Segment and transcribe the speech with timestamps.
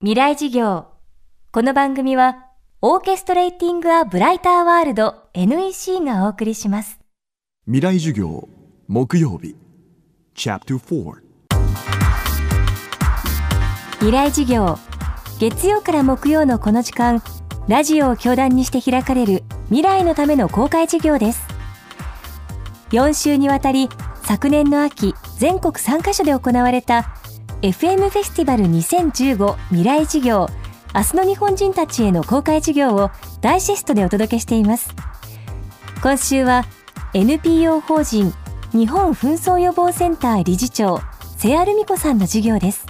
[0.00, 0.86] 未来事業。
[1.50, 2.46] この番組は
[2.80, 7.00] オーケストレーティング・ア・ブライター・ワールド NEC がお送りします。
[7.64, 8.48] 未来授業
[8.86, 9.56] 木曜日。
[10.36, 11.16] Chapter 4
[13.94, 14.78] 未来事業。
[15.40, 17.20] 月曜から木曜のこの時間
[17.66, 21.40] ラジオを教壇にして開かれる未来のための公開授業です。
[22.90, 23.88] 4週にわたり
[24.22, 27.16] 昨年の秋全国3カ所で行われた
[27.62, 30.48] FM フェスティバル2015未来事業
[30.94, 34.94] 明日の日本人たちへの公開授業をダイジェストでお届けしています。
[36.00, 36.64] 今週は
[37.14, 38.32] NPO 法人
[38.70, 41.00] 日本紛争予防センター理事長
[41.36, 42.86] 瀬谷ルミ子さんの授業です。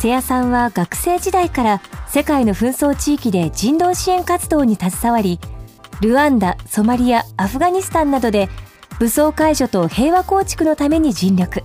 [0.00, 5.40] 瀬谷さんは学生時代から世界の紛争地域で人道支援活動に携わり
[6.02, 8.50] ルワンダ、ソマリア、アフガニスタンなどで
[8.98, 11.62] 武装解除と平和構築のために尽力。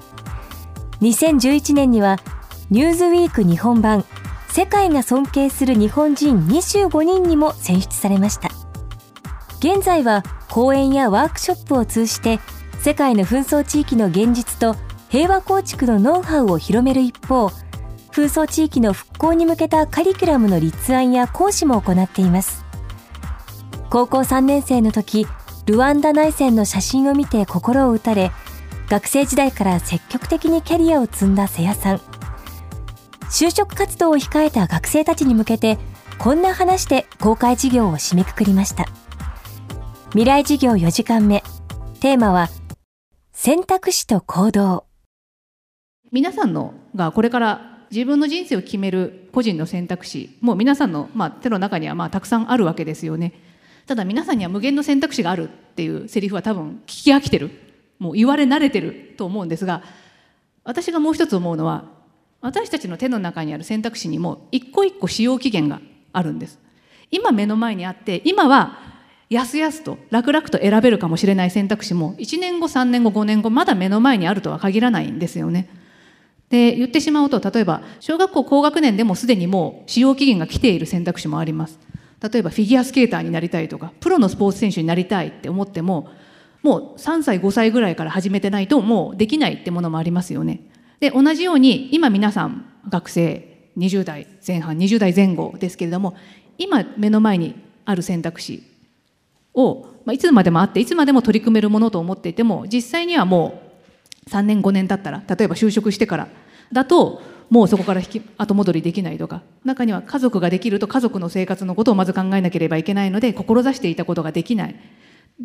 [1.01, 2.17] 2011年には
[2.69, 4.05] ニューズウィーク日本版
[4.49, 8.49] 世界が尊敬する日本人25人にも選出されました。
[9.59, 12.39] 現在は講演やワークショップを通じて
[12.79, 14.75] 世界の紛争地域の現実と
[15.09, 17.47] 平和構築のノウハウを広める一方
[18.11, 22.63] 紛争地域の復興に向けたカリキュラムの立案や講師も行っています。
[23.89, 25.25] 高校3年生の時
[25.65, 28.31] ルワンダ内戦の写真を見て心を打たれ
[28.91, 32.01] 学生時代から積極的にキャリアを積んだ瀬谷さん。
[33.31, 35.77] 就職活動を控えた学生たちに向けて
[36.17, 38.87] こんな話で公開事業を締めくくりました。
[40.09, 41.41] 未来事業4時間目。
[42.01, 42.49] テーマは
[43.31, 44.83] 選択肢と行動。
[46.11, 53.31] 皆さんのがこれから自分の人生を決める個人の選択肢もう皆さんの、まあ、手の中にはまあたくさんあるわけですよね。
[53.87, 57.70] ただ皆さんには無限の選択肢があるっていうセリフは多分聞き飽きてる。
[58.01, 59.83] もう言われ慣れてると思うんですが
[60.63, 61.85] 私がもう一つ思うのは
[62.41, 65.79] 私たちの手の中にある選択肢にも一個一個使用期限が
[66.11, 66.59] あるんです。
[67.11, 68.79] 今目の前にあって今は
[69.29, 75.69] やすやすと楽々と選べるかもしれない選択肢も1年後3年後5年後まだ目の前にあるとは限らないんですよね。
[76.49, 81.79] で言ってしまうと例えば小学校高学年でもすでにもう使用期限が来ている選択肢もあります。
[82.19, 86.09] 例えばフィギュアスケーターになりたいとかプロのスポーツ選手になりたいって思っても
[86.63, 90.61] もう3歳5歳ぐらいから始めてないともうできないってものもありますよね。
[90.99, 96.15] で同じように今皆さん学生20代前半20代前後ですけれども
[96.57, 97.55] 今目の前に
[97.85, 98.63] ある選択肢
[99.53, 103.61] を、まあ、いつまでもあっていつまでも取り組めるものと思っていても実際にはも
[104.27, 106.27] う3年5年経ったら例えば就職してから
[106.71, 114.75] だともうそこから引き後戻りできないとか中には家族ができると家族の生活のことをまず考えなければいけないので志していたことができない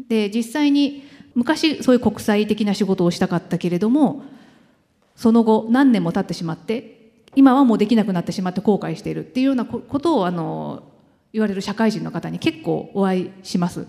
[0.08, 4.22] で実際に昔そういう国際的な仕事をしたかったけれども
[5.14, 10.82] その後何年も経ってしまって今はもうできなくなってしまって後悔しているっていうようなことをあの
[11.32, 13.86] 言われる社会人の方に結構お会いします。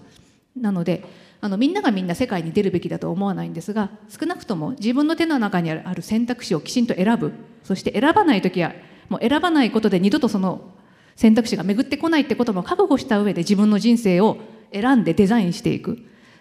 [0.59, 1.05] なので
[1.39, 7.31] あのみんながみんな世界に出るべきだと思わないんですが少なくとも自分の手の中にある選択肢をきちんと選ぶ
[7.63, 8.73] そして選ばない時は
[9.07, 10.71] もう選ばないことで二度とその
[11.15, 14.37] 選択肢が巡ってこないってことも覚悟した上で自分の人生を
[14.73, 15.93] 選んでデザインしていく。
[15.93, 15.95] っ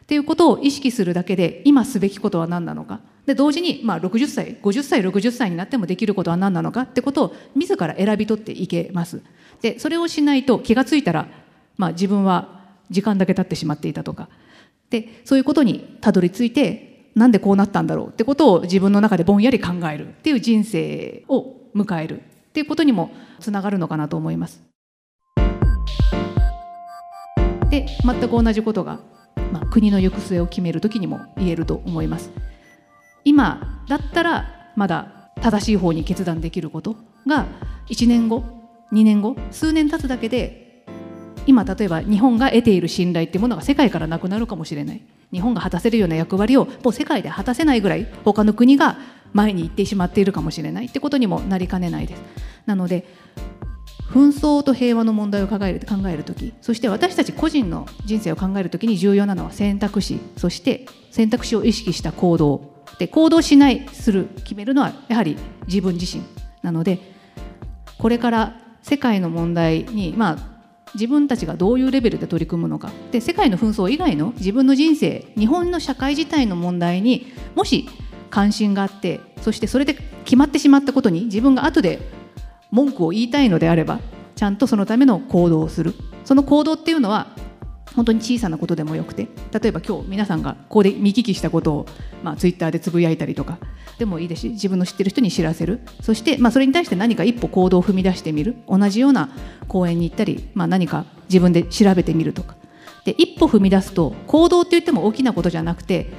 [0.06, 3.00] ていうことを意識するだけで今すべきことは何なのか。
[3.26, 6.82] で同時にまあ60歳50歳60歳になってもできることは何なのか。
[6.82, 9.20] ってことを自ら選び取っていけます。
[9.60, 11.26] でそれをしないと気が付いたら、
[11.76, 12.60] まあ、自分は
[12.91, 14.28] 時間だけ経ってしまっていたとか。
[14.91, 18.08] でそういうことにたどり着いてなんでこうなったんだろう。
[18.08, 20.06] ってことを自分の中でぼんやり考える。
[20.06, 22.20] っていう人生を迎える。
[22.20, 22.22] っ
[22.53, 23.10] ていうことにも
[23.41, 24.62] つながるのかなと思います。
[27.81, 29.00] で全く同じことが、
[29.53, 32.31] まあ、国の行く末を決める時にも言えると思います。
[33.25, 37.47] 今だったらまだ正しい方に決断できることが
[37.88, 38.44] 1年後
[38.92, 40.84] 2年後数年経つだけで
[41.47, 48.97] 今例えば日本が得ている信頼ってものが世界からなくなるかもしれない日本が果たせるような役割をもう世界で果たせないぐらい他の国が
[49.32, 52.22] 前に行ってしまっているかもしれないってことにもなりかねないです。
[52.64, 53.04] なので
[54.11, 55.81] 紛争と平和の問題を考える
[56.25, 56.55] 時。
[56.61, 60.20] そして私たち個人の人生を考える時に重要なのは選択肢。
[60.37, 62.76] そして選択肢を意識した行動。
[62.99, 65.37] で行動しないする決めるのはやはり
[65.67, 66.23] 自分自身。
[66.62, 67.00] なので
[67.99, 70.56] これから世界の問題にまあ
[70.94, 72.91] 自分たちがどういうレベルで取り組むのか。
[73.11, 77.88] で世界の紛争以外の自分の人生日本の社会自体の問題にもし
[78.31, 79.94] 関心があってそしてそれで
[80.25, 82.00] 決まってしまったことに自分が後で
[82.71, 84.01] 文句を言いたいのであれば
[84.35, 85.95] ちゃんとそのための行動をする。
[86.25, 87.29] その行動っていうのは
[87.95, 91.87] 本当に小さなことでもよくて例えば今日皆さんがここで見聞きしたことを、
[92.23, 93.59] まあ、ツイッターでつぶやいたりとか
[93.99, 95.81] でもいいですし自分の知ってる人に知らせる。
[96.03, 98.57] そして、まあ、それに対して何か一歩行動を踏み出してみる。
[98.69, 99.31] 同じような
[99.69, 102.57] 公園に行ったり、まあ、何か自分で調べてみるとか。
[103.07, 106.13] で一歩踏み出すと行動って言っても大きなことじゃなくて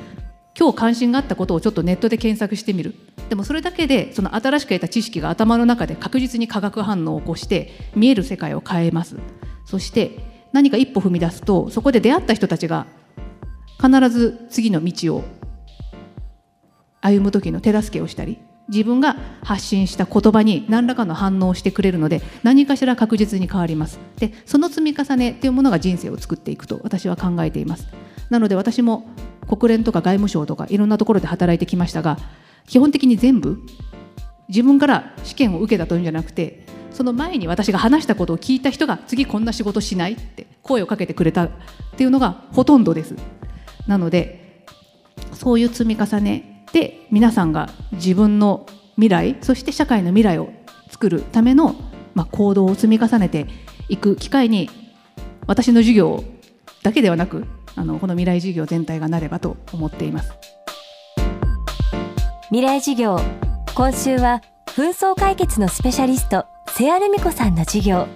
[0.57, 2.95] 今日関心があったことをちょっとネットで検索してみる。
[3.29, 9.17] でもそれだけでその新しく得た知識が頭の中で確実に化学反応を起こして見える世界を変えます。
[9.65, 10.19] そして
[10.53, 12.87] 何か一歩踏み出すとそこで出会った人たちが
[13.81, 15.23] 必ず次の道を
[17.01, 18.39] 歩む時の手助けをしたり
[18.69, 23.99] 自分が発信した言葉に何らかの反応をしてくれるので何かしら確実に変わります。
[24.17, 27.87] でその積み重ねというものが人生を作っていくと私は考えています。
[28.29, 29.09] なので私も
[29.47, 32.17] 国連とか外務省とかいろんなところで働いてきましたが
[32.67, 33.59] 基本的に全部
[34.49, 41.49] 自分から試験を受けたというんじゃなくてその前に私が話したことを聞いた人が次こんな仕事しないって声をかけてくれたっ
[41.95, 43.15] ていうのがほとんどです。
[43.87, 44.65] なので
[45.33, 48.65] そういう積み重ねで皆さんが自分の
[48.95, 50.49] 未来そして社会の未来を
[50.89, 51.75] 作るための、
[52.15, 53.45] まあ、行動を積み重ねて
[53.89, 54.69] いく機会に
[55.45, 56.23] 私の授業
[56.83, 57.45] だけではなく
[57.77, 60.33] あのこの未来事業全体がなればと思っています。
[62.49, 63.19] 未来事業
[63.75, 68.07] 今週は紛争解決のスペシャリスト瀬谷ルミ子さんの授業。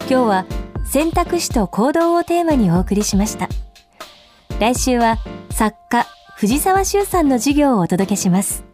[0.00, 0.46] 今日は
[0.84, 3.48] 選択肢と行動をテーマにお送りしました。
[4.58, 5.18] 来週は
[5.50, 8.64] 作家藤沢修さんの授業をお届けします。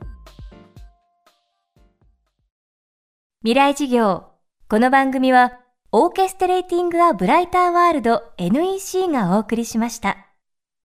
[3.43, 4.25] 未来授業
[4.69, 5.61] この番組は
[5.93, 10.26] オーケストレーティング・ア・ブライター・ワールド NEC がお送りしました。